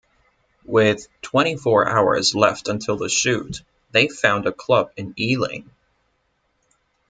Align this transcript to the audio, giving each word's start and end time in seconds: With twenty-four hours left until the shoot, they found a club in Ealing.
With 0.65 1.07
twenty-four 1.21 1.87
hours 1.87 2.33
left 2.33 2.67
until 2.67 2.97
the 2.97 3.07
shoot, 3.07 3.61
they 3.91 4.07
found 4.07 4.47
a 4.47 4.51
club 4.51 4.91
in 4.97 5.13
Ealing. 5.15 5.69